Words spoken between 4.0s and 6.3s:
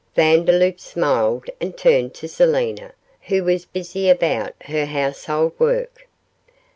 about her household work.